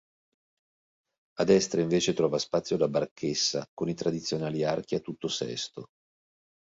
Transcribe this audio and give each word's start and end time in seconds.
A 1.37 1.43
destra 1.43 1.79
invece 1.79 2.13
trova 2.15 2.39
spazio 2.39 2.75
la 2.75 2.87
barchessa, 2.87 3.67
con 3.71 3.87
i 3.87 3.93
tradizionali 3.93 4.63
archi 4.63 4.95
a 4.95 4.99
tutto 4.99 5.27
sesto. 5.27 5.85